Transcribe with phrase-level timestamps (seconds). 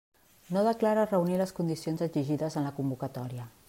[0.55, 3.51] No declara reunir les condicions exigides en la convocatòria.